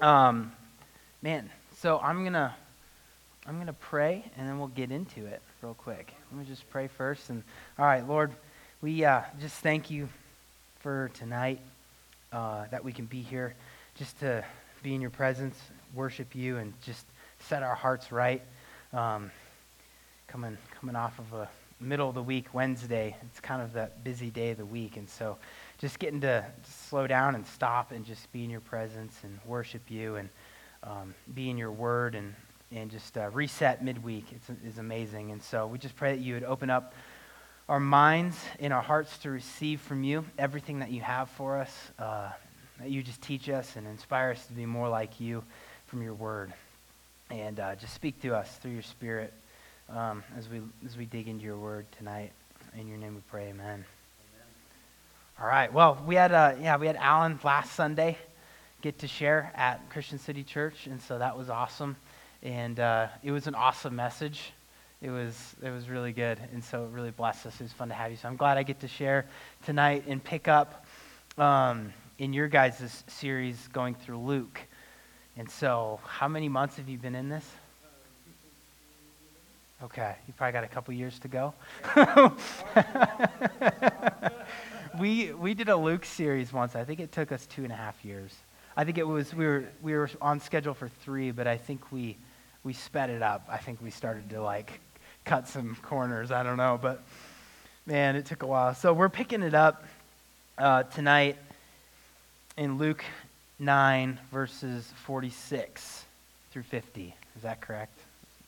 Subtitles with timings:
[0.00, 0.52] Um,
[1.22, 2.54] man, so I'm gonna
[3.46, 6.12] I'm gonna pray and then we'll get into it real quick.
[6.30, 7.30] Let me just pray first.
[7.30, 7.42] And
[7.78, 8.30] all right, Lord,
[8.80, 10.08] we uh, just thank you
[10.80, 11.58] for tonight
[12.32, 13.54] uh, that we can be here,
[13.96, 14.44] just to
[14.84, 15.58] be in your presence,
[15.94, 17.04] worship you, and just
[17.40, 18.42] set our hearts right.
[18.92, 19.32] Um,
[20.28, 21.48] coming coming off of a
[21.80, 25.08] middle of the week Wednesday, it's kind of that busy day of the week, and
[25.08, 25.38] so
[25.78, 26.44] just getting to
[26.88, 30.28] slow down and stop and just be in your presence and worship you and
[30.82, 32.34] um, be in your word and,
[32.72, 35.30] and just uh, reset midweek it's, is amazing.
[35.30, 36.94] And so we just pray that you would open up
[37.68, 41.72] our minds and our hearts to receive from you everything that you have for us,
[41.98, 42.30] uh,
[42.80, 45.44] that you just teach us and inspire us to be more like you
[45.86, 46.52] from your word.
[47.30, 49.32] And uh, just speak to us through your spirit
[49.90, 52.32] um, as, we, as we dig into your word tonight.
[52.78, 53.84] In your name we pray, amen.
[55.40, 55.72] All right.
[55.72, 58.18] Well, we had uh, yeah we had Alan last Sunday
[58.82, 61.94] get to share at Christian City Church, and so that was awesome,
[62.42, 64.52] and uh, it was an awesome message.
[65.00, 67.54] It was it was really good, and so it really blessed us.
[67.60, 68.16] It was fun to have you.
[68.16, 69.26] So I'm glad I get to share
[69.64, 70.84] tonight and pick up
[71.36, 74.60] um, in your guys' series going through Luke.
[75.36, 77.48] And so, how many months have you been in this?
[79.84, 81.54] Okay, you probably got a couple years to go.
[84.98, 86.74] we we did a Luke series once.
[86.74, 88.34] I think it took us two and a half years.
[88.76, 91.92] I think it was we were we were on schedule for three, but I think
[91.92, 92.16] we
[92.64, 93.46] we sped it up.
[93.50, 94.80] I think we started to like
[95.24, 96.30] cut some corners.
[96.30, 97.02] I don't know, but
[97.86, 98.74] man, it took a while.
[98.74, 99.84] So we're picking it up
[100.56, 101.36] uh, tonight
[102.56, 103.04] in Luke
[103.58, 106.04] nine verses forty six
[106.50, 107.14] through fifty.
[107.36, 107.97] Is that correct?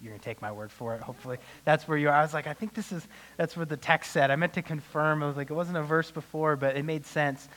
[0.00, 1.38] You're going to take my word for it, hopefully.
[1.64, 2.14] That's where you are.
[2.14, 3.06] I was like, I think this is,
[3.36, 4.30] that's where the text said.
[4.30, 5.22] I meant to confirm.
[5.22, 7.48] I was like, it wasn't a verse before, but it made sense.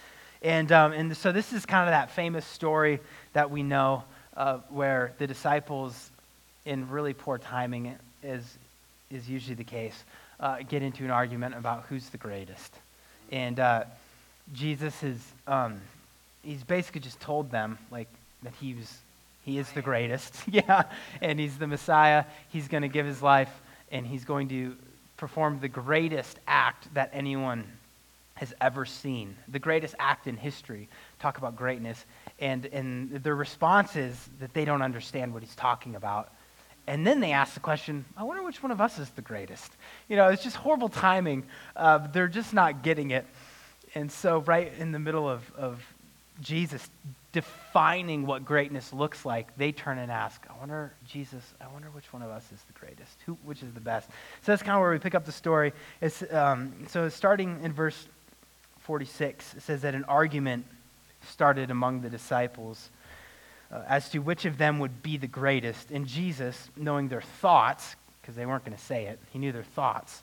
[0.42, 3.00] And, um, and so this is kind of that famous story
[3.32, 4.04] that we know
[4.36, 6.12] uh, where the disciples,
[6.66, 8.58] in really poor timing, is,
[9.10, 10.04] is usually the case,
[10.40, 12.74] uh, get into an argument about who's the greatest.
[13.32, 13.86] And uh,
[14.54, 15.80] Jesus is, um,
[16.44, 18.10] he's basically just told them, like,
[18.44, 18.98] that he was
[19.44, 20.36] he is the greatest.
[20.48, 20.84] yeah.
[21.22, 22.26] And he's the Messiah.
[22.50, 23.52] He's going to give his life
[23.92, 24.76] and he's going to
[25.18, 27.66] perform the greatest act that anyone
[28.36, 30.90] has ever seen, the greatest act in history.
[31.20, 32.04] Talk about greatness.
[32.40, 36.34] And, and their response is that they don't understand what he's talking about.
[36.88, 39.72] And then they ask the question, I wonder which one of us is the greatest.
[40.10, 41.44] You know, it's just horrible timing.
[41.76, 43.26] Uh, they're just not getting it.
[43.96, 45.93] And so, right in the middle of, of
[46.42, 46.90] Jesus
[47.32, 52.14] defining what greatness looks like, they turn and ask, I wonder, Jesus, I wonder which
[52.14, 54.08] one of us is the greatest, Who, which is the best.
[54.42, 55.74] So that's kind of where we pick up the story.
[56.00, 58.08] It's, um, so starting in verse
[58.82, 60.66] 46, it says that an argument
[61.28, 62.90] started among the disciples
[63.72, 65.90] uh, as to which of them would be the greatest.
[65.90, 69.64] And Jesus, knowing their thoughts, because they weren't going to say it, he knew their
[69.64, 70.22] thoughts,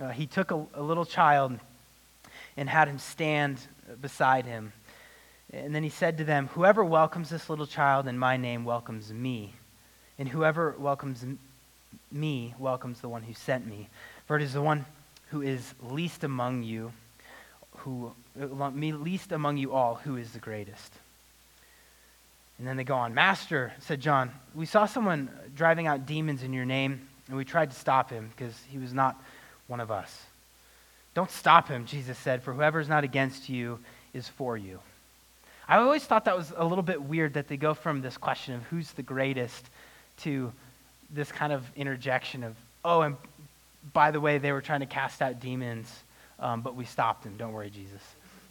[0.00, 1.58] uh, he took a, a little child
[2.56, 3.58] and had him stand
[4.00, 4.72] beside him.
[5.52, 9.12] And then he said to them, Whoever welcomes this little child in my name welcomes
[9.12, 9.54] me.
[10.18, 11.24] And whoever welcomes
[12.12, 13.88] me welcomes the one who sent me.
[14.26, 14.84] For it is the one
[15.30, 16.92] who is least among you,
[17.78, 20.92] who uh, me least among you all, who is the greatest.
[22.58, 23.14] And then they go on.
[23.14, 27.70] Master, said John, we saw someone driving out demons in your name, and we tried
[27.70, 29.22] to stop him because he was not
[29.68, 30.24] one of us.
[31.14, 33.78] Don't stop him, Jesus said, for whoever is not against you
[34.12, 34.80] is for you.
[35.68, 38.54] I always thought that was a little bit weird that they go from this question
[38.54, 39.68] of who's the greatest
[40.18, 40.50] to
[41.10, 42.56] this kind of interjection of,
[42.86, 43.16] oh, and
[43.92, 45.92] by the way, they were trying to cast out demons,
[46.40, 47.36] um, but we stopped them.
[47.36, 48.00] Don't worry, Jesus.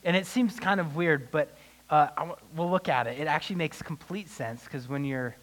[0.04, 1.58] And it seems kind of weird, but
[1.90, 2.10] uh,
[2.56, 3.20] we'll look at it.
[3.20, 5.36] It actually makes complete sense because when you're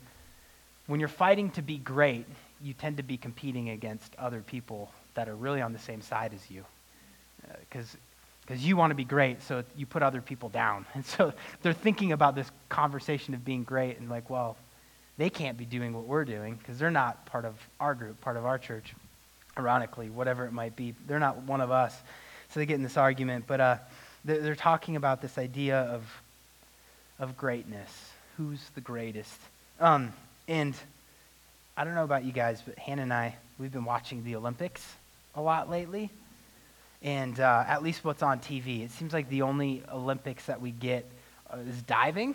[0.86, 2.26] when you're fighting to be great,
[2.62, 6.34] you tend to be competing against other people that are really on the same side
[6.34, 6.64] as you.
[7.60, 7.98] Because uh,
[8.46, 10.84] because you want to be great, so you put other people down.
[10.94, 11.32] And so
[11.62, 14.56] they're thinking about this conversation of being great and like, well,
[15.16, 18.36] they can't be doing what we're doing because they're not part of our group, part
[18.36, 18.94] of our church,
[19.56, 20.94] ironically, whatever it might be.
[21.06, 21.96] They're not one of us.
[22.50, 23.76] So they get in this argument, but uh,
[24.24, 26.02] they're, talking about this idea of,
[27.18, 27.90] of greatness.
[28.36, 29.38] Who's the greatest?
[29.80, 30.12] Um,
[30.48, 30.74] and
[31.76, 34.94] I don't know about you guys, but Hannah and I, we've been watching the Olympics
[35.34, 36.10] a lot lately
[37.04, 38.82] and uh, at least what's on TV.
[38.82, 41.04] It seems like the only Olympics that we get
[41.52, 42.34] uh, is diving.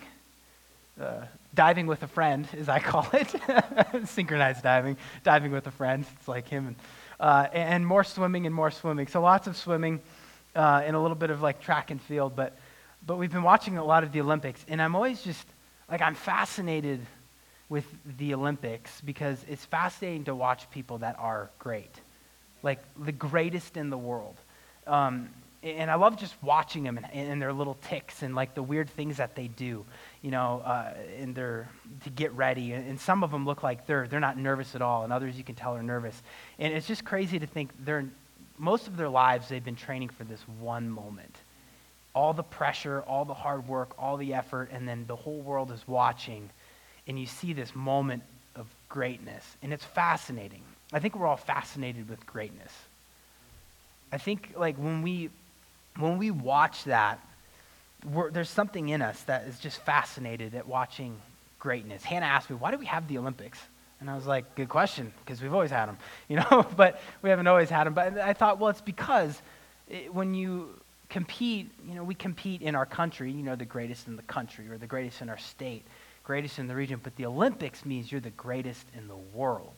[0.98, 1.24] Uh,
[1.54, 3.34] diving with a friend, as I call it,
[4.08, 6.04] synchronized diving, diving with a friend.
[6.18, 6.76] It's like him, and,
[7.18, 9.08] uh, and more swimming and more swimming.
[9.08, 10.00] So lots of swimming
[10.54, 12.36] uh, and a little bit of like track and field.
[12.36, 12.56] But
[13.06, 15.46] but we've been watching a lot of the Olympics, and I'm always just
[15.90, 17.00] like I'm fascinated
[17.68, 17.86] with
[18.18, 21.94] the Olympics because it's fascinating to watch people that are great,
[22.62, 24.36] like the greatest in the world.
[24.90, 25.28] Um,
[25.62, 28.88] and I love just watching them and, and, their little ticks and like the weird
[28.88, 29.84] things that they do,
[30.22, 31.68] you know, uh, in their
[32.04, 32.72] to get ready.
[32.72, 35.44] And some of them look like they're they're not nervous at all, and others you
[35.44, 36.22] can tell are nervous.
[36.58, 38.06] And it's just crazy to think they're
[38.58, 41.34] most of their lives they've been training for this one moment.
[42.14, 45.70] All the pressure, all the hard work, all the effort, and then the whole world
[45.72, 46.50] is watching,
[47.06, 48.22] and you see this moment
[48.56, 50.62] of greatness, and it's fascinating.
[50.92, 52.72] I think we're all fascinated with greatness.
[54.12, 55.30] I think like when we
[55.98, 57.20] when we watch that,
[58.32, 61.16] there's something in us that is just fascinated at watching
[61.58, 62.02] greatness.
[62.02, 63.58] Hannah asked me, "Why do we have the Olympics?"
[64.00, 65.98] And I was like, "Good question, because we've always had them,
[66.28, 69.40] you know, but we haven't always had them." But I thought, well, it's because
[69.88, 70.70] it, when you
[71.08, 74.68] compete, you know, we compete in our country, you know, the greatest in the country
[74.68, 75.84] or the greatest in our state,
[76.24, 77.00] greatest in the region.
[77.02, 79.74] But the Olympics means you're the greatest in the world,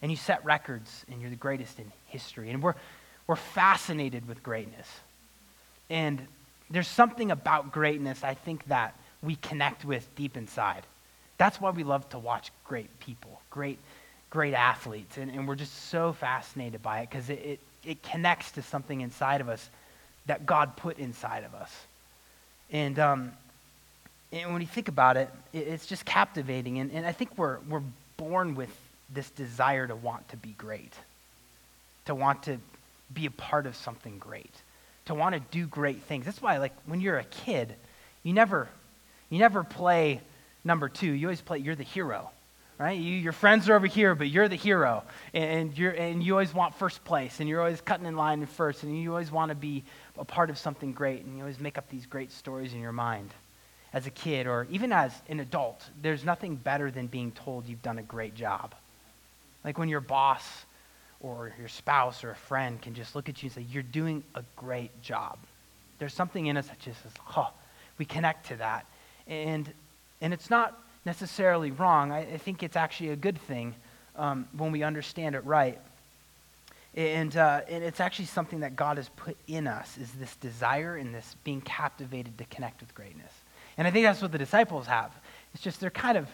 [0.00, 2.50] and you set records, and you're the greatest in history.
[2.50, 2.74] And we're
[3.30, 4.88] we're fascinated with greatness.
[5.88, 6.20] And
[6.68, 8.92] there's something about greatness I think that
[9.22, 10.82] we connect with deep inside.
[11.38, 13.78] That's why we love to watch great people, great,
[14.30, 15.16] great athletes.
[15.16, 19.00] And, and we're just so fascinated by it because it, it, it, connects to something
[19.00, 19.70] inside of us
[20.26, 21.72] that God put inside of us.
[22.72, 23.30] And, um,
[24.32, 26.80] and when you think about it, it it's just captivating.
[26.80, 27.84] And, and I think we're, we're
[28.16, 28.76] born with
[29.08, 30.94] this desire to want to be great,
[32.06, 32.58] to want to
[33.12, 34.54] be a part of something great
[35.06, 36.24] to want to do great things.
[36.24, 37.74] That's why, like, when you're a kid,
[38.22, 38.68] you never,
[39.28, 40.20] you never play
[40.64, 41.10] number two.
[41.10, 42.30] You always play, you're the hero,
[42.78, 42.98] right?
[42.98, 45.02] You, your friends are over here, but you're the hero.
[45.34, 48.82] And, you're, and you always want first place, and you're always cutting in line first,
[48.84, 49.82] and you always want to be
[50.18, 52.92] a part of something great, and you always make up these great stories in your
[52.92, 53.30] mind.
[53.92, 57.82] As a kid, or even as an adult, there's nothing better than being told you've
[57.82, 58.72] done a great job.
[59.64, 60.44] Like when your boss
[61.20, 64.24] or your spouse or a friend can just look at you and say, You're doing
[64.34, 65.38] a great job.
[65.98, 67.50] There's something in us that just says, Oh,
[67.98, 68.86] we connect to that.
[69.26, 69.70] And,
[70.20, 72.12] and it's not necessarily wrong.
[72.12, 73.74] I, I think it's actually a good thing
[74.16, 75.78] um, when we understand it right.
[76.94, 80.96] And, uh, and it's actually something that God has put in us is this desire
[80.96, 83.32] and this being captivated to connect with greatness.
[83.78, 85.12] And I think that's what the disciples have.
[85.54, 86.28] It's just they're kind of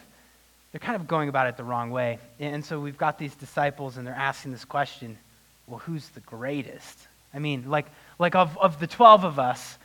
[0.73, 2.19] they're kind of going about it the wrong way.
[2.39, 5.19] And so we've got these disciples, and they're asking this question
[5.67, 7.09] well, who's the greatest?
[7.35, 7.87] I mean, like,
[8.19, 9.79] like of, of the 12 of us,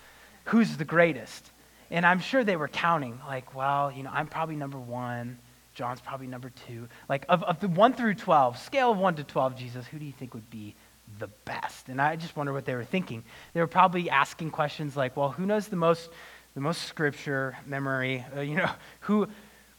[0.46, 1.50] who's the greatest?
[1.90, 5.38] And I'm sure they were counting, like, well, you know, I'm probably number one.
[5.74, 6.88] John's probably number two.
[7.10, 10.06] Like, of, of the 1 through 12, scale of 1 to 12, Jesus, who do
[10.06, 10.76] you think would be
[11.20, 11.90] the best?
[11.90, 13.24] And I just wonder what they were thinking.
[13.54, 16.10] They were probably asking questions like, well, who knows the most,
[16.54, 18.26] the most scripture memory?
[18.36, 18.70] Uh, you know,
[19.02, 19.28] who,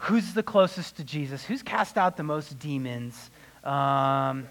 [0.02, 1.44] who's the closest to Jesus?
[1.44, 3.30] Who's cast out the most demons?
[3.62, 4.48] Um,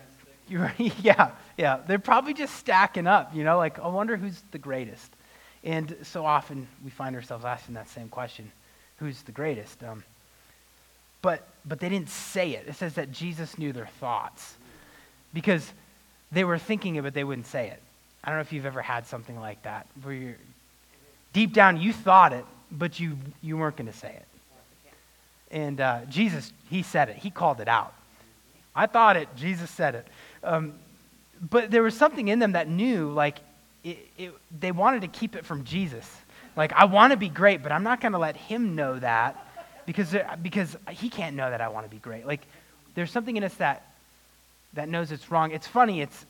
[0.77, 1.79] yeah, yeah.
[1.85, 5.11] They're probably just stacking up, you know, like, I wonder who's the greatest.
[5.63, 8.51] And so often we find ourselves asking that same question
[8.97, 9.83] who's the greatest?
[9.83, 10.03] Um,
[11.23, 12.67] but, but they didn't say it.
[12.67, 14.55] It says that Jesus knew their thoughts
[15.33, 15.71] because
[16.31, 17.81] they were thinking it, but they wouldn't say it.
[18.23, 20.35] I don't know if you've ever had something like that where you're,
[21.33, 24.25] deep down you thought it, but you, you weren't going to say it.
[25.51, 27.17] And uh, Jesus, he said it.
[27.17, 27.93] He called it out.
[28.73, 29.27] I thought it.
[29.35, 30.07] Jesus said it.
[30.43, 30.73] Um,
[31.49, 33.39] but there was something in them that knew, like,
[33.83, 36.09] it, it, they wanted to keep it from Jesus.
[36.55, 39.47] Like, I want to be great, but I'm not going to let him know that
[39.85, 42.25] because, because he can't know that I want to be great.
[42.25, 42.41] Like,
[42.95, 43.85] there's something in us that,
[44.73, 45.51] that knows it's wrong.
[45.51, 46.01] It's funny.
[46.01, 46.25] It's,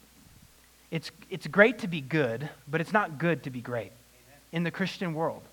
[0.90, 3.92] it's, it's great to be good, but it's not good to be great
[4.52, 5.44] in the Christian world.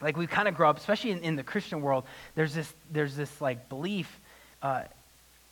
[0.00, 3.16] Like we kind of grow up, especially in, in, the Christian world, there's this, there's
[3.16, 4.20] this like belief,
[4.62, 4.82] uh,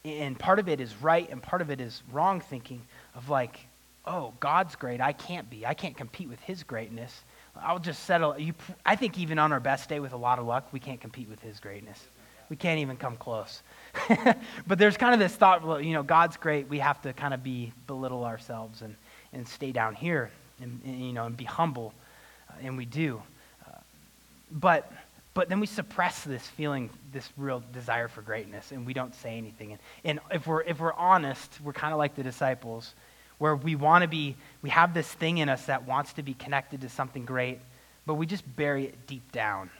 [0.04, 2.80] and part of it is right and part of it is wrong thinking
[3.16, 3.58] of like,
[4.06, 5.00] oh, God's great.
[5.00, 5.66] I can't be.
[5.66, 7.22] I can't compete with his greatness.
[7.60, 8.38] I'll just settle.
[8.38, 11.00] You, I think even on our best day with a lot of luck, we can't
[11.00, 12.00] compete with his greatness.
[12.48, 13.62] We can't even come close.
[14.66, 16.68] but there's kind of this thought, you know, God's great.
[16.68, 18.94] We have to kind of be belittle ourselves and,
[19.32, 21.92] and stay down here and, and you know and be humble,
[22.50, 23.20] uh, and we do.
[24.50, 24.90] But,
[25.34, 29.36] but then we suppress this feeling, this real desire for greatness, and we don't say
[29.36, 29.72] anything.
[29.72, 32.94] And, and if, we're, if we're honest, we're kind of like the disciples,
[33.38, 36.34] where we want to be, we have this thing in us that wants to be
[36.34, 37.58] connected to something great,
[38.06, 39.70] but we just bury it deep down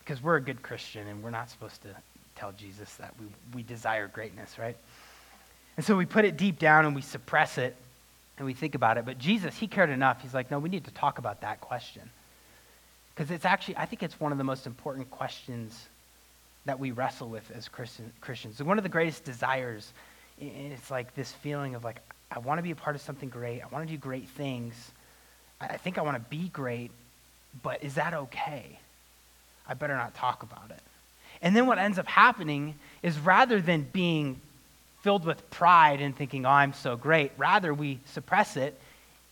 [0.00, 1.88] because we're a good Christian and we're not supposed to
[2.36, 4.76] tell Jesus that we, we desire greatness, right?
[5.76, 7.74] And so we put it deep down and we suppress it
[8.36, 9.06] and we think about it.
[9.06, 10.20] But Jesus, he cared enough.
[10.22, 12.02] He's like, no, we need to talk about that question.
[13.14, 15.88] Because it's actually, I think it's one of the most important questions
[16.64, 18.62] that we wrestle with as Christian, Christians.
[18.62, 19.92] One of the greatest desires,
[20.40, 22.00] it's like this feeling of like,
[22.30, 23.60] I want to be a part of something great.
[23.60, 24.90] I want to do great things.
[25.60, 26.90] I think I want to be great,
[27.62, 28.78] but is that okay?
[29.68, 30.80] I better not talk about it.
[31.42, 34.40] And then what ends up happening is rather than being
[35.02, 38.78] filled with pride and thinking, oh, I'm so great, rather we suppress it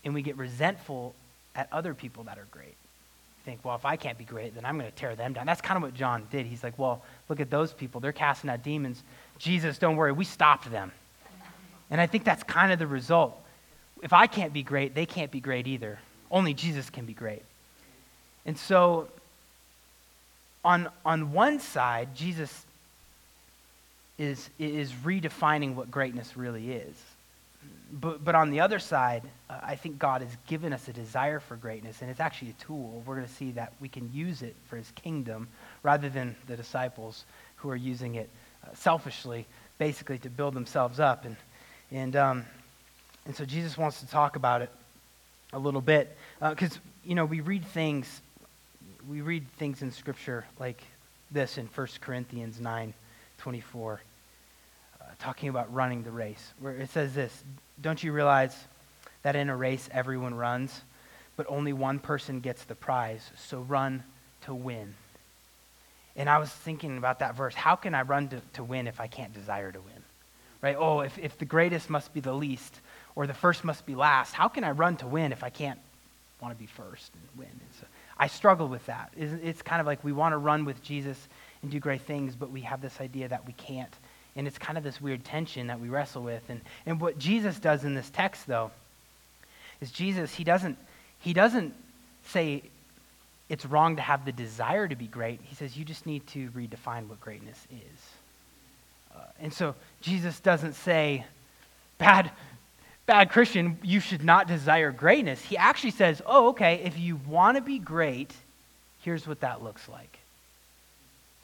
[0.03, 1.15] and we get resentful
[1.55, 2.75] at other people that are great.
[3.43, 5.45] Think, well, if I can't be great, then I'm going to tear them down.
[5.45, 6.45] That's kind of what John did.
[6.45, 7.99] He's like, well, look at those people.
[7.99, 9.03] They're casting out demons.
[9.39, 10.91] Jesus, don't worry, we stopped them.
[11.89, 13.35] And I think that's kind of the result.
[14.03, 15.99] If I can't be great, they can't be great either.
[16.29, 17.43] Only Jesus can be great.
[18.45, 19.09] And so,
[20.63, 22.65] on, on one side, Jesus
[24.17, 26.95] is, is redefining what greatness really is.
[27.93, 31.39] But, but on the other side, uh, I think God has given us a desire
[31.39, 33.03] for greatness, and it's actually a tool.
[33.05, 35.49] We're going to see that we can use it for his kingdom
[35.83, 37.25] rather than the disciples
[37.57, 38.29] who are using it
[38.63, 39.45] uh, selfishly,
[39.77, 41.25] basically to build themselves up.
[41.25, 41.35] And,
[41.91, 42.45] and, um,
[43.25, 44.69] and so Jesus wants to talk about it
[45.51, 48.21] a little bit because, uh, you know, we read things,
[49.09, 50.81] we read things in Scripture like
[51.29, 52.93] this in 1 Corinthians 9
[53.37, 54.01] 24
[55.21, 57.43] talking about running the race, where it says this
[57.81, 58.55] Don't you realize
[59.23, 60.81] that in a race everyone runs,
[61.37, 63.29] but only one person gets the prize?
[63.37, 64.03] So run
[64.41, 64.95] to win.
[66.15, 67.55] And I was thinking about that verse.
[67.55, 70.03] How can I run to, to win if I can't desire to win?
[70.61, 70.75] Right?
[70.77, 72.81] Oh, if, if the greatest must be the least,
[73.15, 75.79] or the first must be last, how can I run to win if I can't
[76.41, 77.49] want to be first and win?
[77.49, 77.85] And so
[78.17, 79.11] I struggle with that.
[79.15, 81.17] It's, it's kind of like we want to run with Jesus
[81.61, 83.93] and do great things, but we have this idea that we can't
[84.35, 86.43] and it's kind of this weird tension that we wrestle with.
[86.49, 88.71] And, and what Jesus does in this text, though,
[89.81, 90.77] is Jesus, he doesn't,
[91.19, 91.73] he doesn't
[92.27, 92.63] say
[93.49, 95.41] it's wrong to have the desire to be great.
[95.43, 97.99] He says you just need to redefine what greatness is.
[99.13, 101.25] Uh, and so Jesus doesn't say,
[101.97, 102.31] bad,
[103.05, 105.41] bad Christian, you should not desire greatness.
[105.41, 108.33] He actually says, oh, okay, if you want to be great,
[109.01, 110.19] here's what that looks like.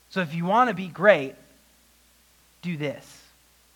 [0.10, 1.36] So if you want to be great,
[2.68, 3.24] do this.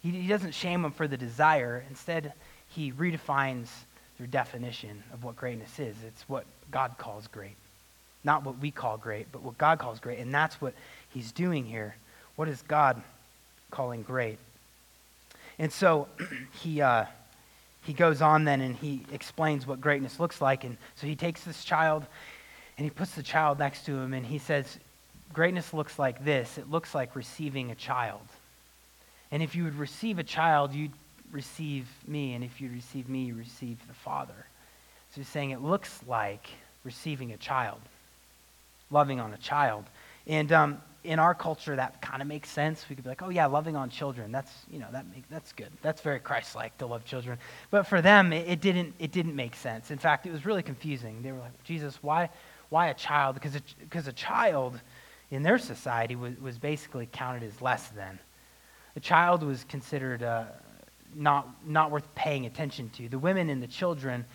[0.01, 1.83] He, he doesn't shame them for the desire.
[1.89, 2.33] Instead,
[2.69, 3.67] he redefines
[4.17, 5.95] their definition of what greatness is.
[6.05, 7.55] It's what God calls great.
[8.23, 10.19] Not what we call great, but what God calls great.
[10.19, 10.73] And that's what
[11.13, 11.95] he's doing here.
[12.35, 13.01] What is God
[13.71, 14.37] calling great?
[15.57, 16.07] And so
[16.61, 17.05] he, uh,
[17.83, 20.65] he goes on then and he explains what greatness looks like.
[20.65, 22.05] And so he takes this child
[22.77, 24.77] and he puts the child next to him and he says,
[25.33, 28.19] Greatness looks like this it looks like receiving a child.
[29.31, 30.91] And if you would receive a child, you'd
[31.31, 32.33] receive me.
[32.33, 34.45] And if you receive me, you receive the Father.
[35.13, 36.47] So he's saying it looks like
[36.83, 37.79] receiving a child,
[38.89, 39.85] loving on a child.
[40.27, 42.85] And um, in our culture, that kind of makes sense.
[42.89, 44.31] We could be like, oh, yeah, loving on children.
[44.31, 45.69] That's, you know, that make, that's good.
[45.81, 47.37] That's very Christ-like to love children.
[47.71, 49.91] But for them, it, it, didn't, it didn't make sense.
[49.91, 51.21] In fact, it was really confusing.
[51.21, 52.29] They were like, Jesus, why,
[52.69, 53.35] why a child?
[53.35, 54.79] Because a, because a child
[55.31, 58.19] in their society was, was basically counted as less than.
[58.95, 60.45] A child was considered uh,
[61.15, 63.09] not, not worth paying attention to.
[63.09, 64.25] The women and the children,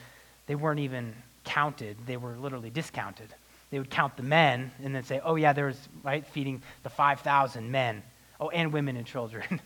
[0.47, 3.35] they weren't even counted, they were literally discounted.
[3.71, 7.71] They would count the men and then say, oh, yeah, there's, right, feeding the 5,000
[7.71, 8.03] men.
[8.39, 9.61] Oh, and women and children.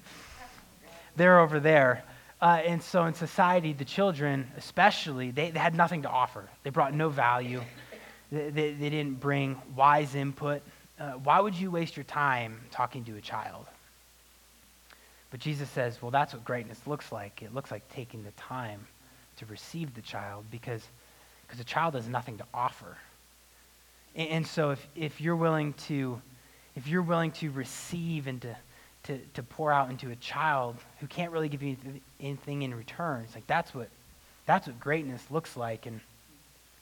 [1.17, 2.05] They're over there.
[2.41, 6.49] Uh, and so in society, the children, especially, they, they, had nothing to offer.
[6.63, 7.61] They brought no value.
[8.33, 10.63] They, they, they didn't bring wise input.
[10.99, 13.67] Uh, why would you waste your time talking to a child?
[15.31, 17.43] But Jesus says, well, that's what greatness looks like.
[17.43, 18.87] It looks like taking the time
[19.37, 20.83] to receive the child because
[21.43, 22.97] because the child has nothing to offer.
[24.15, 26.21] And, and, so if, if you're willing to
[26.77, 28.57] if you're willing to receive and to,
[29.05, 31.77] to, to pour out into a child who can't really give you
[32.21, 33.89] anything in return, it's like that's what
[34.47, 35.87] that's what greatness looks like.
[35.87, 36.01] And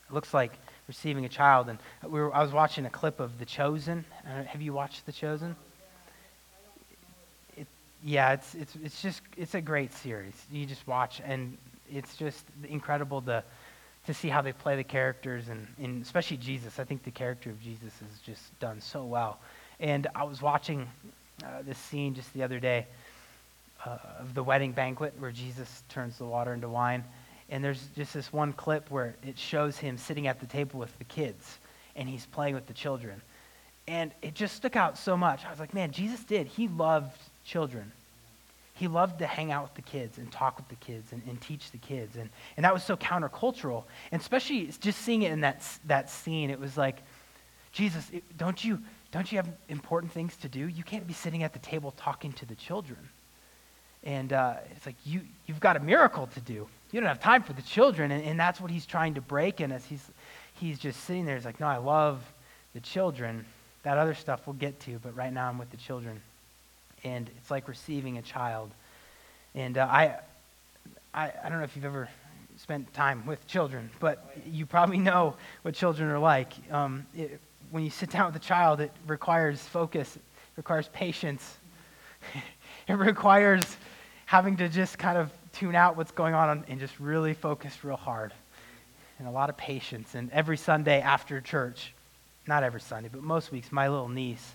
[0.09, 0.53] it looks like
[0.87, 1.69] receiving a child.
[1.69, 4.05] And we were, I was watching a clip of The Chosen.
[4.27, 5.55] Uh, have you watched The Chosen?
[8.05, 10.35] Yeah, it's, it's, it's just, it's a great series.
[10.51, 11.57] You just watch, and
[11.91, 13.43] it's just incredible to,
[14.07, 16.79] to see how they play the characters, and, and especially Jesus.
[16.79, 19.41] I think the character of Jesus is just done so well.
[19.81, 20.89] And I was watching
[21.45, 22.87] uh, this scene just the other day
[23.85, 27.05] uh, of the wedding banquet where Jesus turns the water into wine.
[27.51, 30.97] And there's just this one clip where it shows him sitting at the table with
[30.99, 31.59] the kids,
[31.97, 33.23] and he's playing with the children.
[33.87, 35.47] And it just stuck out so much.
[35.47, 36.47] I was like, man, Jesus did.
[36.47, 37.17] He loved
[37.49, 37.91] children.
[38.75, 41.41] He loved to hang out with the kids and talk with the kids and, and
[41.41, 42.17] teach the kids.
[42.17, 43.83] And, and that was so countercultural.
[44.13, 46.99] And especially just seeing it in that, that scene, it was like,
[47.73, 48.79] Jesus, don't, you,
[49.11, 50.69] don't you have important things to do?
[50.69, 53.01] You can't be sitting at the table talking to the children.
[54.05, 56.69] And uh, it's like, you, you've got a miracle to do.
[56.93, 58.13] You don't have time for the children.
[58.13, 59.59] And, and that's what he's trying to break.
[59.59, 60.05] And as he's,
[60.55, 62.21] he's just sitting there, he's like, no, I love
[62.75, 63.45] the children.
[63.83, 66.21] That other stuff we'll get to, but right now I'm with the children.
[67.05, 68.71] And it's like receiving a child.
[69.55, 70.17] And uh, I,
[71.15, 72.09] I, I don't know if you've ever
[72.57, 76.53] spent time with children, but you probably know what children are like.
[76.73, 77.41] Um, it,
[77.71, 80.23] when you sit down with a child, it requires focus, it
[80.57, 81.57] requires patience,
[82.89, 83.77] it requires
[84.27, 87.97] having to just kind of tune out what's going on and just really focus real
[87.97, 88.33] hard.
[89.19, 90.15] And a lot of patience.
[90.15, 91.93] And every Sunday after church,
[92.47, 94.53] not every Sunday, but most weeks, my little niece,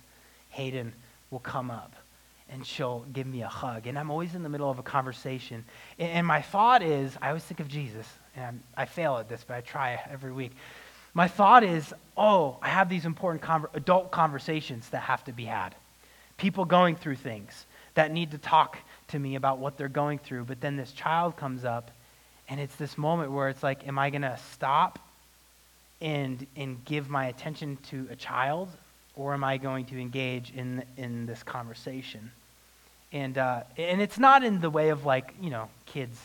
[0.52, 0.94] Hayden,
[1.32, 1.94] will come up
[2.50, 3.88] and she'll give me a hug.
[3.88, 5.66] And I'm always in the middle of a conversation.
[5.98, 8.08] And my thought is, I always think of Jesus.
[8.36, 10.52] And I fail at this, but I try every week.
[11.14, 15.46] My thought is, oh, I have these important conver- adult conversations that have to be
[15.46, 15.76] had.
[16.38, 18.78] People going through things that need to talk
[19.10, 20.46] to me about what they're going through.
[20.46, 21.92] But then this child comes up,
[22.50, 24.98] and it's this moment where it's like, am I going to stop
[26.02, 28.70] and, and give my attention to a child,
[29.16, 32.32] or am I going to engage in, in this conversation?
[33.12, 36.20] And, uh, and it's not in the way of like, you know, kids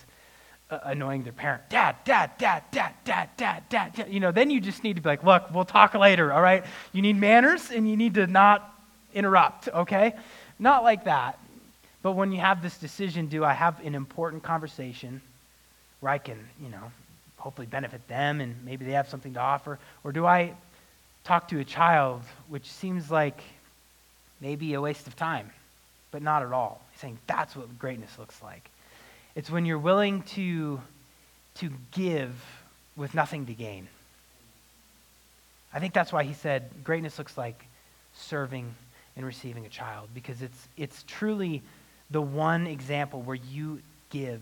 [0.71, 1.69] uh, annoying their parent.
[1.69, 4.07] Dad, dad, dad, dad, dad, dad, dad, dad.
[4.11, 6.65] You know, then you just need to be like, look, we'll talk later, all right?
[6.93, 8.75] You need manners and you need to not
[9.15, 10.15] interrupt, okay?
[10.59, 11.39] Not like that.
[12.03, 15.21] But when you have this decision, do I have an important conversation
[16.01, 16.93] where I can, you know,
[17.37, 19.79] hopefully benefit them and maybe they have something to offer?
[20.05, 20.55] Or do I
[21.29, 23.43] talk to a child, which seems like
[24.41, 25.51] maybe a waste of time,
[26.11, 26.81] but not at all?
[26.91, 28.71] He's saying that's what greatness looks like.
[29.35, 30.81] It's when you're willing to,
[31.57, 32.35] to give
[32.97, 33.89] with nothing to gain.
[35.73, 37.67] I think that's why he said greatness looks like
[38.15, 38.75] serving
[39.15, 41.61] and receiving a child, because it's, it's truly
[42.11, 44.41] the one example where you give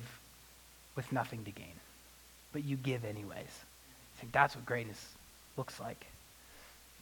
[0.95, 1.75] with nothing to gain,
[2.53, 3.41] but you give anyways.
[3.41, 5.05] I think that's what greatness
[5.57, 6.07] looks like.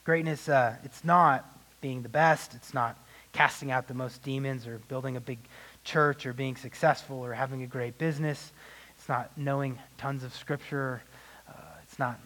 [0.05, 1.45] Greatness, uh, it's not
[1.81, 2.97] being the best, it's not
[3.33, 5.39] casting out the most demons or building a big
[5.83, 8.51] church or being successful or having a great business.
[8.97, 11.01] It's not knowing tons of scripture.
[11.49, 12.19] Uh, it's not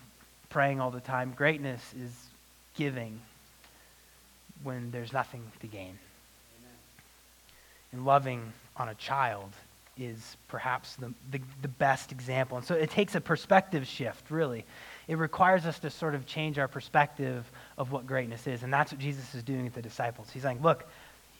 [0.49, 1.33] praying all the time.
[1.35, 2.11] Greatness is
[2.75, 3.19] giving
[4.63, 5.97] when there's nothing to gain.
[6.59, 6.77] Amen.
[7.91, 9.51] And loving on a child
[9.97, 12.57] is perhaps the, the, the, best example.
[12.57, 14.63] And so it takes a perspective shift, really.
[15.07, 18.61] It requires us to sort of change our perspective of what greatness is.
[18.61, 20.29] And that's what Jesus is doing with the disciples.
[20.29, 20.87] He's like, look,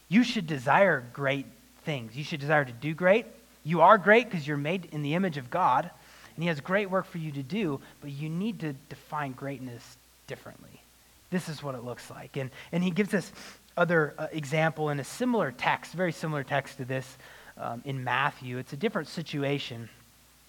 [0.08, 1.46] you should desire great
[1.84, 2.16] things.
[2.16, 3.26] You should desire to do great.
[3.64, 5.92] You are great because you're made in the image of God,
[6.36, 9.98] and He has great work for you to do, but you need to define greatness
[10.28, 10.82] differently.
[11.30, 12.38] This is what it looks like.
[12.38, 13.32] And, and He gives us
[13.76, 17.18] other uh, example in a similar text, very similar text to this
[17.58, 18.58] um, in Matthew.
[18.58, 19.90] It's a different situation.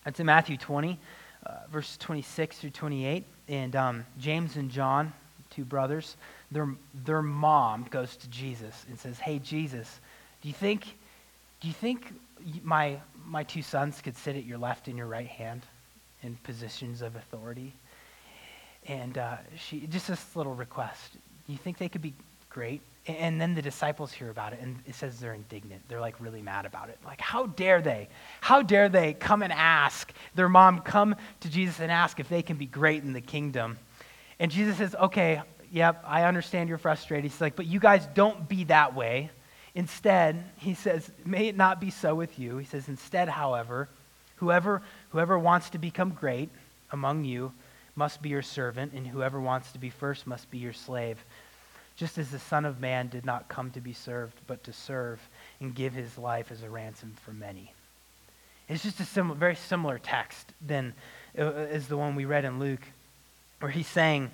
[0.07, 0.99] It's in Matthew 20,
[1.45, 3.25] uh, verses 26 through 28.
[3.49, 5.13] And um, James and John,
[5.51, 6.17] two brothers,
[6.51, 6.69] their,
[7.05, 10.01] their mom goes to Jesus and says, Hey, Jesus,
[10.43, 10.85] do you think
[11.61, 12.13] do you think
[12.63, 15.63] my, my two sons could sit at your left and your right hand
[16.23, 17.75] in positions of authority?
[18.87, 21.13] And uh, she, just this little request.
[21.47, 22.15] Do you think they could be
[22.49, 22.81] great?
[23.07, 25.83] And then the disciples hear about it, and it says they're indignant.
[25.89, 26.99] They're like really mad about it.
[27.05, 28.09] Like, how dare they?
[28.41, 32.43] How dare they come and ask their mom, come to Jesus and ask if they
[32.43, 33.79] can be great in the kingdom?
[34.41, 37.31] And Jesus says, okay, yep, I understand you're frustrated.
[37.31, 39.31] He's like, but you guys don't be that way.
[39.75, 42.57] Instead, he says, may it not be so with you.
[42.57, 43.89] He says, instead, however,
[44.37, 46.49] whoever, whoever wants to become great
[46.91, 47.53] among you
[47.95, 51.23] must be your servant, and whoever wants to be first must be your slave.
[51.97, 55.21] Just as the Son of Man did not come to be served, but to serve
[55.61, 57.75] and give his life as a ransom for many.
[58.69, 60.95] It's just a sim- very similar text than
[61.39, 62.81] uh, as the one we read in Luke,
[63.61, 64.31] where he's saying,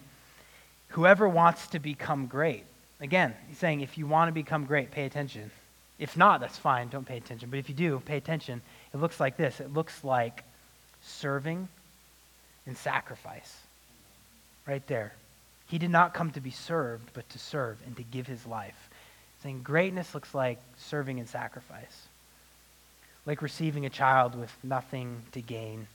[0.91, 2.65] Whoever wants to become great
[3.01, 5.51] Again, he's saying if you want to become great, pay attention.
[5.99, 7.51] If not, that's fine, don't pay attention.
[7.51, 8.63] But if you do, pay attention.
[8.95, 10.45] It looks like this it looks like
[11.03, 11.69] serving
[12.67, 13.55] and sacrifice.
[14.67, 15.13] Right there.
[15.69, 18.89] He did not come to be served, but to serve and to give his life.
[19.43, 22.07] Saying greatness looks like serving and sacrifice,
[23.27, 25.87] like receiving a child with nothing to gain.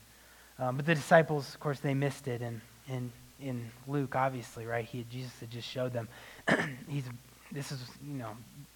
[0.58, 2.42] Um, but the disciples, of course, they missed it.
[2.42, 3.10] And, and
[3.42, 4.84] in Luke, obviously, right?
[4.84, 6.08] He, Jesus had just showed them.
[6.88, 7.04] he's,
[7.50, 8.30] this is, you know,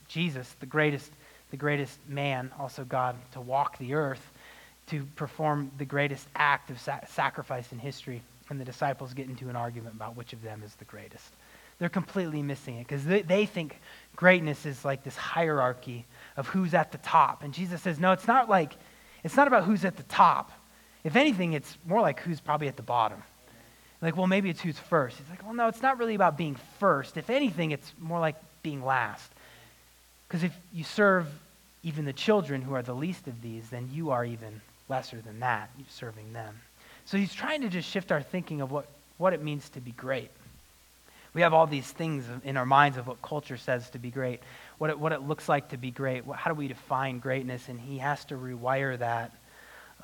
[0.09, 1.11] Jesus, the greatest,
[1.51, 4.31] the greatest man, also God, to walk the earth,
[4.89, 8.23] to perform the greatest act of sa- sacrifice in history.
[8.49, 11.29] And the disciples get into an argument about which of them is the greatest.
[11.79, 13.81] They're completely missing it because they, they think
[14.15, 17.43] greatness is like this hierarchy of who's at the top.
[17.43, 18.75] And Jesus says, no, it's not like,
[19.25, 20.53] it's not about who's at the top.
[21.05, 23.23] If anything, it's more like who's probably at the bottom.
[24.03, 25.17] Like, well, maybe it's who's first.
[25.19, 27.17] He's like, well, no, it's not really about being first.
[27.17, 29.31] If anything, it's more like being last.
[30.29, 31.27] Because if you serve
[31.83, 35.41] even the children who are the least of these, then you are even lesser than
[35.41, 36.61] that, You're serving them.
[37.07, 38.87] So he's trying to just shift our thinking of what,
[39.19, 40.31] what it means to be great.
[41.35, 44.41] We have all these things in our minds of what culture says to be great,
[44.79, 47.79] what it, what it looks like to be great, how do we define greatness, and
[47.79, 49.33] he has to rewire that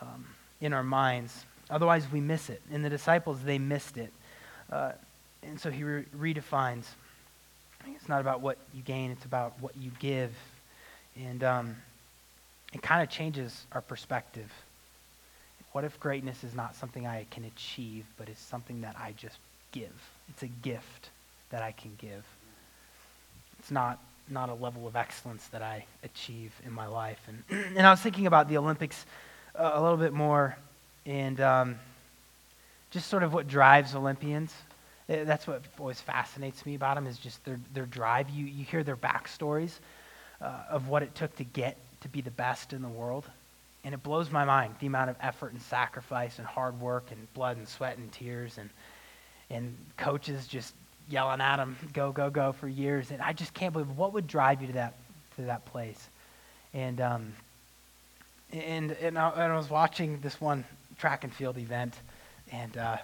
[0.01, 0.27] um,
[0.61, 1.45] in our minds.
[1.73, 2.61] Otherwise, we miss it.
[2.71, 4.13] And the disciples, they missed it.
[4.71, 4.93] Uh,
[5.43, 6.85] and so he re- redefines.
[7.97, 10.33] It's not about what you gain, it's about what you give.
[11.17, 11.77] And um,
[12.73, 14.51] it kind of changes our perspective.
[15.73, 19.39] What if greatness is not something I can achieve, but is something that I just
[19.73, 19.93] give?
[20.29, 21.09] It's a gift
[21.51, 22.25] that I can give.
[23.59, 27.21] It's not, not a level of excellence that I achieve in my life.
[27.27, 27.43] And,
[27.77, 29.07] and I was thinking about the Olympics
[29.59, 30.57] uh, a little bit more
[31.07, 31.79] and um,
[32.91, 34.55] just sort of what drives Olympians.
[35.09, 38.31] Uh, that's what always fascinates me about them is just their, their drive.
[38.31, 39.73] You, you hear their backstories
[40.41, 43.25] uh, of what it took to get to be the best in the world.
[43.85, 47.33] And it blows my mind the amount of effort and sacrifice and hard work and
[47.35, 48.71] blood and sweat and tears and,
[49.51, 50.73] and coaches just
[51.09, 53.11] yelling at them, go, go, go for years.
[53.11, 54.95] And I just can't believe what would drive you to that,
[55.37, 56.09] to that place.
[56.75, 57.33] And, um,
[58.53, 60.65] and, and, I, and I was watching this one
[61.03, 61.97] track and field event,
[62.53, 62.97] and uh,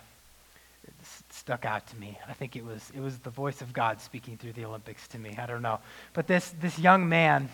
[0.84, 0.94] it
[1.30, 2.16] stuck out to me.
[2.28, 5.18] I think it was it was the voice of God speaking through the Olympics to
[5.18, 5.36] me.
[5.36, 5.80] I don't know,
[6.12, 7.48] but this this young man,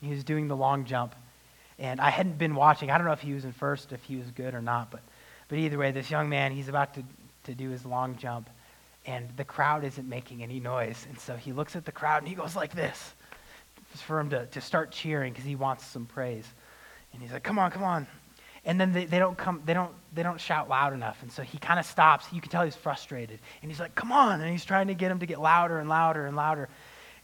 [0.00, 1.16] he was doing the long jump,
[1.80, 2.92] and I hadn't been watching.
[2.92, 5.00] I don't know if he was in first, if he was good or not, but
[5.48, 7.02] but either way, this young man, he's about to
[7.46, 8.48] to do his long jump,
[9.04, 12.28] and the crowd isn't making any noise, and so he looks at the crowd and
[12.28, 13.14] he goes like this,
[14.06, 16.46] for him to to start cheering because he wants some praise,
[17.12, 18.06] and he's like, "Come on, come on."
[18.68, 21.22] And then they, they don't come they don't they don't shout loud enough.
[21.22, 22.26] And so he kind of stops.
[22.32, 23.40] You can tell he's frustrated.
[23.62, 24.42] And he's like come on.
[24.42, 26.68] And he's trying to get him to get louder and louder and louder.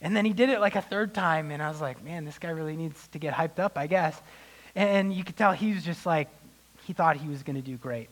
[0.01, 1.51] And then he did it like a third time.
[1.51, 4.19] And i was like man this guy really needs to get hyped up i guess.
[4.73, 6.29] And you could tell he was just like
[6.85, 8.09] he thought he was going to do great.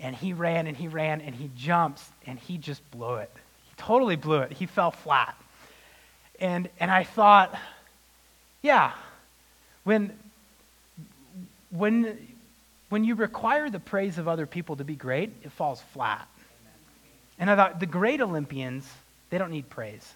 [0.00, 3.30] And he ran and he ran and he jumps and he just blew it.
[3.64, 4.52] He totally blew it.
[4.52, 5.36] He fell flat.
[6.40, 7.56] And and i thought
[8.60, 8.90] yeah
[9.84, 10.12] when
[11.70, 12.18] when
[12.88, 16.28] when you require the praise of other people to be great, it falls flat.
[17.38, 18.88] And I thought, the great Olympians,
[19.30, 20.14] they don't need praise.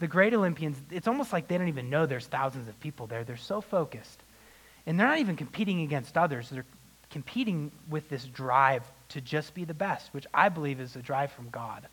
[0.00, 3.24] The great Olympians, it's almost like they don't even know there's thousands of people there.
[3.24, 4.20] They're so focused.
[4.86, 6.48] And they're not even competing against others.
[6.50, 6.64] They're
[7.10, 11.32] competing with this drive to just be the best, which I believe is a drive
[11.32, 11.86] from God.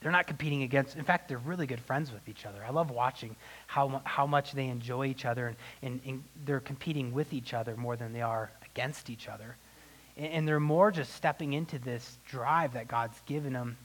[0.00, 2.64] They're not competing against, in fact, they're really good friends with each other.
[2.64, 3.34] I love watching
[3.66, 7.76] how, how much they enjoy each other, and, and, and they're competing with each other
[7.76, 9.56] more than they are against each other.
[10.16, 13.76] And they're more just stepping into this drive that God's given them.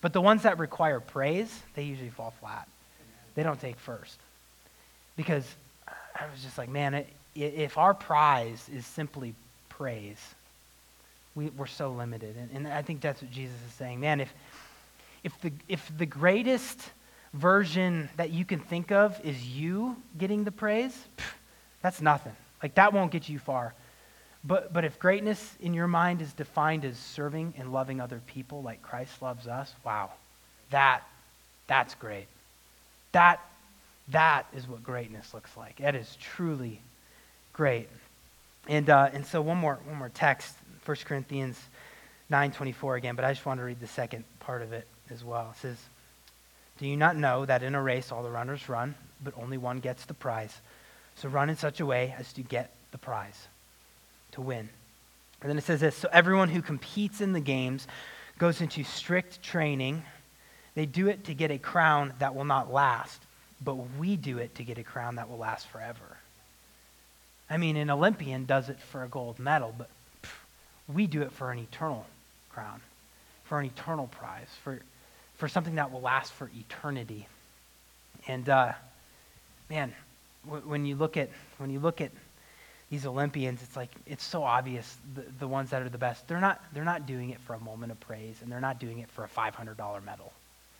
[0.00, 2.66] But the ones that require praise, they usually fall flat.
[3.36, 4.18] They don't take first.
[5.16, 5.44] Because
[5.88, 7.04] I was just like, man,
[7.36, 9.34] if our prize is simply
[9.68, 10.18] praise,
[11.36, 12.36] we, are so limited.
[12.36, 14.00] And, and I think that's what Jesus is saying.
[14.00, 14.34] Man, if,
[15.22, 16.80] if, the, if the greatest
[17.34, 21.24] version that you can think of is you getting the praise, pff,
[21.82, 22.34] that's nothing.
[22.62, 23.74] Like, that won't get you far.
[24.42, 28.62] But, but if greatness in your mind is defined as serving and loving other people
[28.62, 30.10] like Christ loves us, wow,
[30.70, 31.02] that,
[31.66, 32.26] that's great.
[33.12, 33.40] That,
[34.08, 35.76] that is what greatness looks like.
[35.76, 36.80] That is truly
[37.52, 37.88] great.
[38.66, 40.54] And, uh, and so one more, one more text,
[40.86, 41.60] 1 Corinthians
[42.30, 45.52] 9.24 again, but I just want to read the second part of it as well.
[45.54, 45.76] It says,
[46.78, 49.80] Do you not know that in a race all the runners run, but only one
[49.80, 50.56] gets the prize?
[51.16, 53.48] So run in such a way as to get the prize
[54.32, 54.68] to win.
[55.40, 57.86] And then it says this So everyone who competes in the games
[58.38, 60.02] goes into strict training.
[60.74, 63.20] They do it to get a crown that will not last,
[63.62, 66.16] but we do it to get a crown that will last forever.
[67.48, 69.88] I mean, an Olympian does it for a gold medal, but
[70.22, 70.30] pff,
[70.88, 72.06] we do it for an eternal
[72.52, 72.80] crown,
[73.44, 74.80] for an eternal prize, for,
[75.36, 77.26] for something that will last for eternity.
[78.28, 78.72] And uh,
[79.68, 79.92] man,
[80.46, 82.10] when you look at when you look at
[82.90, 86.26] these Olympians, it's like it's so obvious the, the ones that are the best.
[86.28, 88.98] They're not they're not doing it for a moment of praise, and they're not doing
[88.98, 90.32] it for a five hundred dollar medal.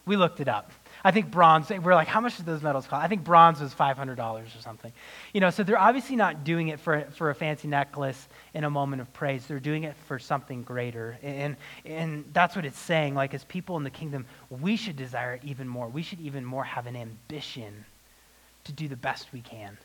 [0.07, 0.73] We looked it up.
[1.05, 3.05] I think bronze, we're like, how much do those medals cost?
[3.05, 4.93] I think bronze was $500 or something.
[5.33, 8.71] You know, so they're obviously not doing it for, for a fancy necklace in a
[8.71, 9.47] moment of praise.
[9.47, 11.19] They're doing it for something greater.
[11.23, 13.15] And, and that's what it's saying.
[13.15, 15.89] Like, as people in the kingdom, we should desire it even more.
[15.89, 17.85] We should even more have an ambition
[18.65, 19.77] to do the best we can.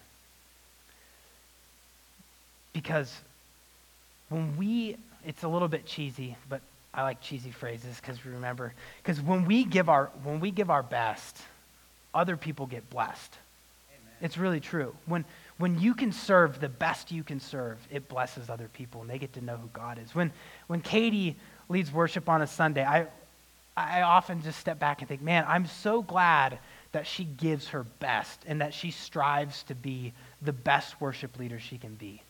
[2.76, 3.22] Because
[4.28, 6.60] when we, it's a little bit cheesy, but
[6.94, 8.74] I like cheesy phrases because we remember.
[9.02, 11.42] Because when we give our when we give our best,
[12.14, 13.38] other people get blessed.
[13.90, 14.14] Amen.
[14.22, 14.94] It's really true.
[15.06, 15.24] When
[15.58, 19.20] when you can serve the best you can serve, it blesses other people and they
[19.20, 20.14] get to know who God is.
[20.14, 20.34] When
[20.68, 21.38] when Katie
[21.70, 23.08] leads worship on a Sunday, I
[23.78, 26.60] I often just step back and think, man, I'm so glad
[26.92, 30.12] that she gives her best and that she strives to be
[30.42, 32.22] the best worship leader she can be.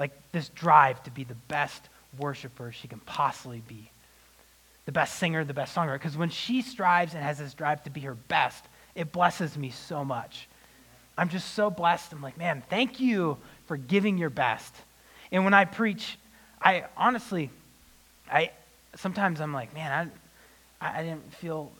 [0.00, 3.90] Like this drive to be the best worshiper she can possibly be.
[4.86, 5.94] The best singer, the best songwriter.
[5.94, 9.70] Because when she strives and has this drive to be her best, it blesses me
[9.70, 10.48] so much.
[11.18, 12.12] I'm just so blessed.
[12.12, 13.36] I'm like, man, thank you
[13.66, 14.74] for giving your best.
[15.30, 16.18] And when I preach,
[16.62, 17.50] I honestly,
[18.32, 18.52] I
[18.96, 20.10] sometimes I'm like, man,
[20.80, 21.72] I, I didn't feel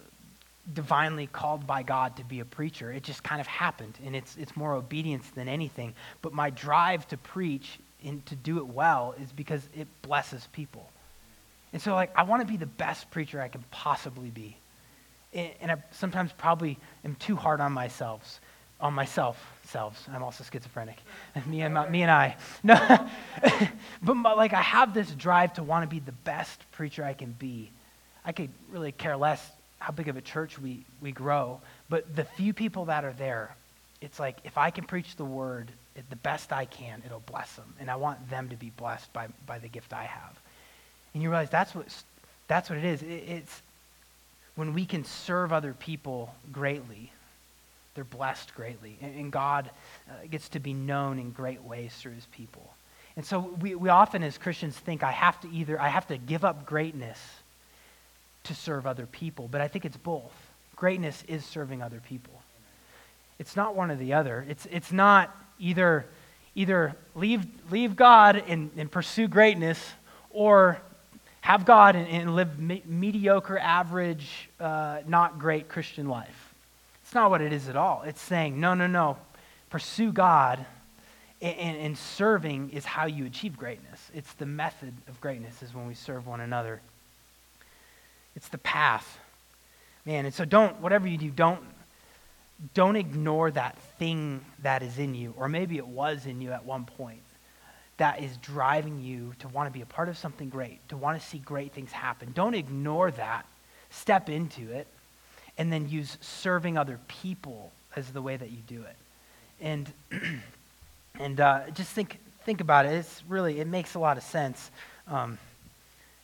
[0.75, 2.93] divinely called by God to be a preacher.
[2.93, 5.95] It just kind of happened, and it's it's more obedience than anything.
[6.21, 10.89] But my drive to preach and to do it well is because it blesses people.
[11.73, 14.57] And so, like, I want to be the best preacher I can possibly be.
[15.33, 18.41] And, I sometimes probably am too hard on myself,
[18.81, 20.05] on myself, selves.
[20.13, 20.99] I'm also schizophrenic.
[21.47, 22.37] me and my, me and I.
[22.65, 23.09] No,
[24.03, 27.13] but my, like, I have this drive to want to be the best preacher I
[27.13, 27.71] can be.
[28.25, 32.25] I could really care less how big of a church we, we grow, but the
[32.25, 33.57] few people that are there,
[34.03, 35.71] it's like if I can preach the word
[36.09, 37.75] the best I can, it'll bless them.
[37.81, 40.39] And I want them to be blessed by, by the gift I have.
[41.15, 41.87] And you realize that's what,
[42.49, 43.03] that's what it is.
[43.03, 43.63] It, it's
[44.55, 47.13] when we can serve other people greatly,
[47.95, 48.97] they're blessed greatly.
[49.01, 49.71] And, and God
[50.09, 52.73] uh, gets to be known in great ways through his people.
[53.17, 56.17] And so we, we often as Christians think I have to either, I have to
[56.17, 57.19] give up greatness
[58.45, 59.49] to serve other people.
[59.51, 60.33] But I think it's both.
[60.77, 62.41] Greatness is serving other people.
[63.39, 64.47] It's not one or the other.
[64.49, 66.07] It's, it's not either,
[66.55, 69.79] either leave, leave God and, and pursue greatness
[70.31, 70.81] or
[71.43, 76.55] have God and, and live me- mediocre, average, uh, not great Christian life.
[77.03, 78.03] It's not what it is at all.
[78.07, 79.17] It's saying, no, no, no.
[79.69, 80.65] Pursue God,
[81.41, 84.11] and, and, and serving is how you achieve greatness.
[84.15, 86.81] It's the method of greatness, is when we serve one another.
[88.37, 89.19] It's the path.
[90.05, 91.61] Man, and so don't, whatever you do, don't
[92.75, 96.65] don't ignore that thing that is in you, or maybe it was in you at
[96.65, 97.23] one point,
[97.97, 101.21] that is driving you to want to be a part of something great, to want
[101.21, 102.33] to see great things happen.
[102.35, 103.45] Don't ignore that.
[103.91, 104.87] Step into it,
[105.59, 108.97] and then use serving other people as the way that you do it.
[109.61, 109.93] And,
[111.19, 112.93] and uh, just think, think about it.
[112.93, 114.71] It's really, it makes a lot of sense.
[115.09, 115.39] Um,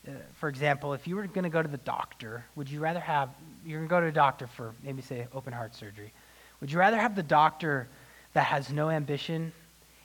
[0.06, 3.00] uh, for example, if you were going to go to the doctor, would you rather
[3.00, 3.30] have,
[3.66, 6.12] you're going to go to a doctor for maybe say open heart surgery.
[6.60, 7.88] Would you rather have the doctor
[8.32, 9.52] that has no ambition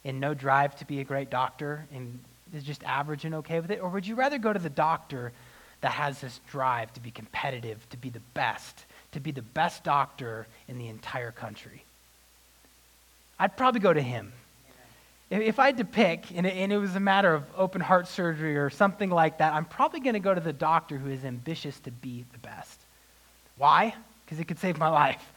[0.03, 2.19] and no drive to be a great doctor and
[2.53, 3.81] is just average and okay with it?
[3.81, 5.31] Or would you rather go to the doctor
[5.81, 9.83] that has this drive to be competitive, to be the best, to be the best
[9.83, 11.83] doctor in the entire country?
[13.39, 14.33] I'd probably go to him.
[15.31, 18.69] If I had to pick, and it, was a matter of open heart surgery or
[18.69, 21.91] something like that, I'm probably going to go to the doctor who is ambitious to
[21.91, 22.77] be the best.
[23.57, 23.95] Why?
[24.25, 25.30] Because it could save my life.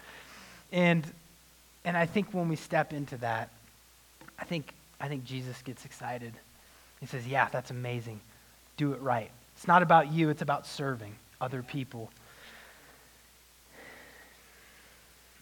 [0.72, 1.04] And,
[1.84, 3.50] and I think when we step into that,
[4.38, 6.32] I think, I think Jesus gets excited.
[7.00, 8.20] He says, Yeah, that's amazing.
[8.76, 9.30] Do it right.
[9.56, 12.10] It's not about you, it's about serving other people.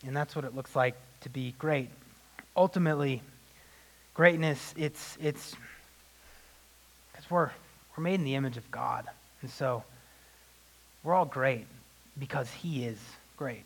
[0.04, 1.88] And that's what it looks like to be great.
[2.56, 3.22] Ultimately,
[4.14, 5.54] greatness, it's, it's,
[7.12, 7.50] because we're,
[7.96, 9.06] we're made in the image of God.
[9.42, 9.84] And so
[11.04, 11.66] we're all great
[12.18, 12.98] because He is
[13.36, 13.62] great.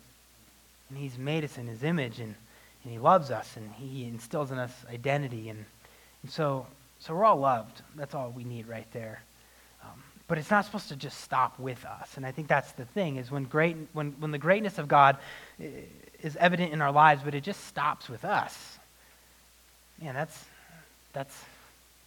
[0.89, 2.35] And He's made us in His image, and,
[2.83, 5.49] and He loves us, and He instills in us identity.
[5.49, 5.65] And,
[6.23, 6.65] and so,
[6.99, 7.81] so we're all loved.
[7.95, 9.21] That's all we need right there.
[9.83, 12.17] Um, but it's not supposed to just stop with us.
[12.17, 15.17] And I think that's the thing, is when, great, when, when the greatness of God
[15.59, 18.77] is evident in our lives, but it just stops with us.
[20.01, 20.45] Man, that's,
[21.13, 21.35] that's,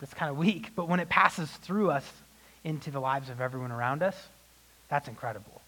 [0.00, 0.70] that's kind of weak.
[0.74, 2.10] But when it passes through us
[2.64, 4.16] into the lives of everyone around us,
[4.88, 5.60] that's incredible.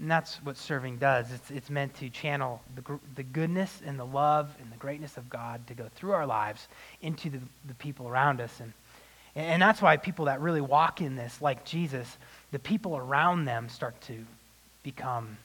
[0.00, 1.30] And that's what serving does.
[1.32, 5.28] It's, it's meant to channel the, the goodness and the love and the greatness of
[5.28, 6.66] God to go through our lives
[7.02, 8.58] into the, the people around us.
[8.60, 8.72] And,
[9.36, 12.16] and that's why people that really walk in this, like Jesus,
[12.52, 14.24] the people around them start to
[14.82, 15.36] become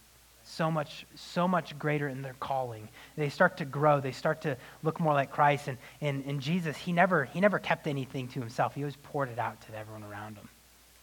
[0.46, 2.88] so much, so much greater in their calling.
[3.18, 4.00] They start to grow.
[4.00, 5.68] They start to look more like Christ.
[5.68, 8.76] And, and, and Jesus, he never, he never kept anything to himself.
[8.76, 10.48] He always poured it out to everyone around him.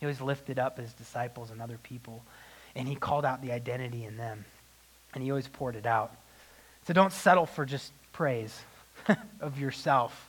[0.01, 2.23] He always lifted up his disciples and other people.
[2.77, 4.45] And he called out the identity in them.
[5.15, 6.15] And he always poured it out.
[6.87, 8.59] So don't settle for just praise
[9.41, 10.29] of yourself,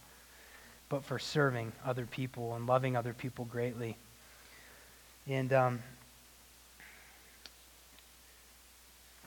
[0.89, 3.97] but for serving other people and loving other people greatly.
[5.27, 5.79] And um,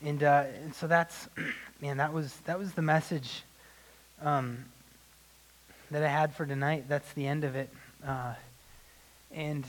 [0.02, 1.28] and uh, and so that's
[1.80, 3.42] man that was that was the message
[4.22, 4.64] um,
[5.90, 6.84] that I had for tonight.
[6.88, 7.70] That's the end of it.
[8.06, 8.34] Uh,
[9.32, 9.64] and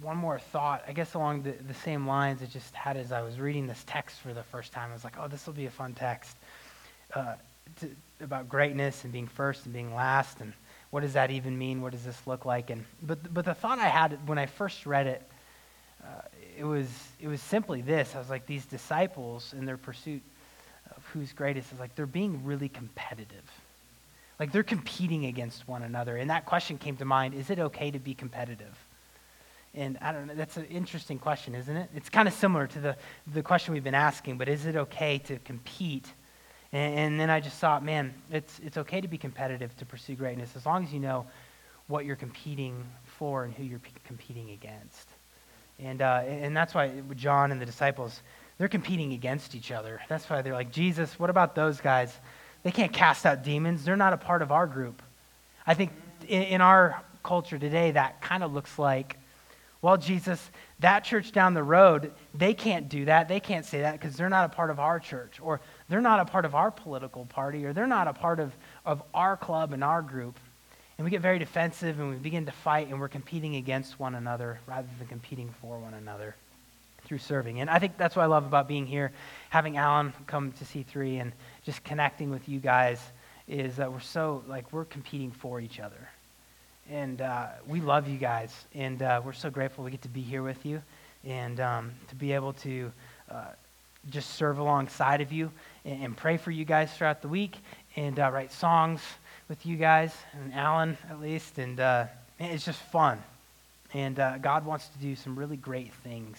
[0.00, 3.22] one more thought, I guess along the, the same lines I just had as I
[3.22, 4.90] was reading this text for the first time.
[4.90, 6.36] I was like, oh, this will be a fun text
[7.14, 7.34] uh,
[7.80, 10.52] to, about greatness and being first and being last and
[10.90, 11.82] what does that even mean?
[11.82, 12.70] What does this look like?
[12.70, 15.22] And but but the thought I had when I first read it,
[16.02, 16.22] uh,
[16.56, 16.88] it was
[17.20, 18.14] it was simply this.
[18.14, 20.22] I was like, these disciples in their pursuit
[20.96, 23.44] of who's greatest is like they're being really competitive.
[24.40, 26.16] Like they're competing against one another.
[26.16, 28.76] And that question came to mind: Is it okay to be competitive?
[29.78, 31.88] And I don't know, that's an interesting question, isn't it?
[31.94, 32.96] It's kind of similar to the,
[33.32, 36.12] the question we've been asking, but is it okay to compete?
[36.72, 40.16] And, and, then I just thought, man, it's, it's okay to be competitive, to pursue
[40.16, 41.26] greatness, as long as you know
[41.86, 45.08] what you're competing for and who you're p- competing against.
[45.78, 48.20] And, uh, and that's why John and the disciples,
[48.58, 50.00] they're competing against each other.
[50.08, 52.12] That's why they're like, Jesus, what about those guys?
[52.64, 53.84] They can't cast out demons.
[53.84, 55.02] They're not a part of our group.
[55.64, 55.92] I think
[56.26, 59.16] in, in our culture today, that kind of looks like
[59.80, 63.28] well, Jesus, that church down the road, they can't do that.
[63.28, 66.20] They can't say that because they're not a part of our church, or they're not
[66.20, 68.52] a part of our political party, or they're not a part of,
[68.84, 70.36] of our club and our group.
[70.96, 74.16] And we get very defensive and we begin to fight and we're competing against one
[74.16, 76.34] another rather than competing for one another
[77.04, 77.60] through serving.
[77.60, 79.12] And I think that's what I love about being here,
[79.48, 81.32] having Alan come to C3 and
[81.64, 83.00] just connecting with you guys
[83.46, 86.08] is that we're so, like, we're competing for each other.
[86.90, 88.54] And uh, we love you guys.
[88.74, 90.82] And uh, we're so grateful we get to be here with you
[91.22, 92.90] and um, to be able to
[93.30, 93.44] uh,
[94.08, 95.50] just serve alongside of you
[95.84, 97.58] and, and, pray for you guys throughout the week
[97.96, 99.02] and uh, write songs
[99.50, 101.58] with you guys, and Alan at least.
[101.58, 102.06] And uh,
[102.38, 103.22] it's just fun.
[103.92, 106.38] And uh, God wants to do some really great things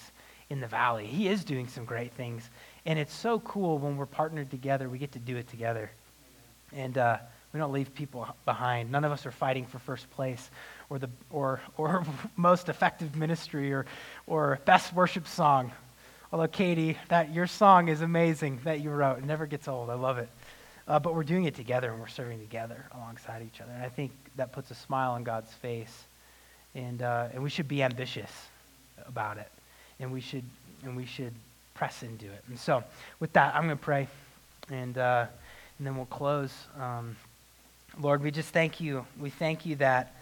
[0.49, 1.05] in the valley.
[1.05, 2.49] He is doing some great things.
[2.87, 5.91] And it's so cool when we're partnered together, we get to do it together.
[6.73, 6.97] And
[7.53, 8.91] we don't leave people behind.
[8.91, 10.49] None of us are fighting for first place
[10.89, 13.85] or, the, or, or most effective ministry or,
[14.27, 15.71] or best worship song.
[16.31, 19.17] Although, Katie, that, your song is amazing that you wrote.
[19.17, 19.89] It never gets old.
[19.89, 20.29] I love it.
[20.87, 23.71] Uh, but we're doing it together and we're serving together alongside each other.
[23.71, 26.03] And I think that puts a smile on God's face.
[26.75, 28.31] And, uh, and we should be ambitious
[29.07, 29.49] about it.
[29.99, 30.43] And we should,
[30.83, 31.33] and we should
[31.73, 32.43] press into it.
[32.47, 32.83] And so,
[33.19, 34.07] with that, I'm going to pray.
[34.69, 35.25] And, uh,
[35.77, 36.53] and then we'll close.
[36.79, 37.15] Um,
[37.97, 39.05] Lord, we just thank you.
[39.19, 40.15] We thank you that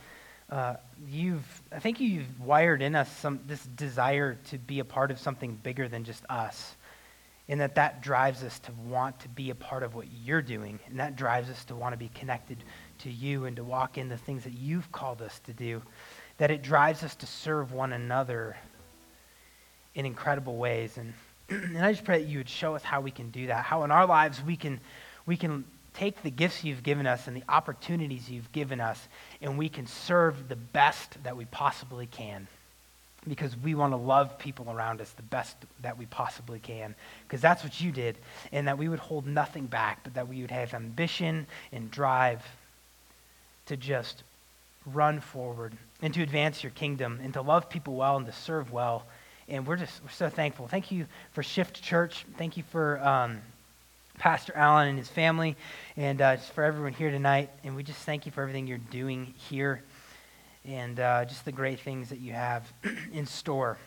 [0.50, 0.76] uh,
[1.08, 5.20] you've, I think you've wired in us some, this desire to be a part of
[5.20, 6.76] something bigger than just us.
[7.50, 10.80] And that that drives us to want to be a part of what you're doing.
[10.88, 12.58] And that drives us to want to be connected
[13.00, 15.82] to you and to walk in the things that you've called us to do.
[16.40, 18.58] That it drives us to serve one another
[19.96, 20.98] in incredible ways.
[20.98, 21.14] And,
[21.50, 23.84] and I just pray that you would show us how we can do that, how
[23.84, 24.80] in our lives we can,
[25.26, 25.64] we can
[25.98, 29.08] take the gifts you've given us and the opportunities you've given us,
[29.42, 32.48] and we can serve the best that we possibly can.
[33.28, 36.96] Because we want to love people around us the best that we possibly can.
[37.28, 38.16] Because that's what you did.
[38.54, 42.42] And that we would hold nothing back, but that we would have ambition and drive
[43.66, 44.24] to just
[44.86, 48.72] run forward and to advance your kingdom and to love people well and to serve
[48.72, 49.04] well.
[49.50, 50.68] And we're just we're so thankful.
[50.68, 52.26] Thank you for Shift Church.
[52.38, 53.00] Thank you for.
[53.06, 53.42] Um,
[54.18, 55.56] Pastor Allen and his family,
[55.96, 57.50] and uh, just for everyone here tonight.
[57.64, 59.84] And we just thank you for everything you're doing here
[60.66, 62.72] and uh, just the great things that you have
[63.14, 63.78] in store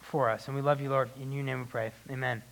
[0.00, 0.46] for us.
[0.46, 1.10] And we love you, Lord.
[1.20, 1.92] In your name we pray.
[2.10, 2.42] Amen.